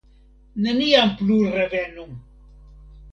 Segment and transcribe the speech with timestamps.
[0.67, 2.07] Neniam plu revenu!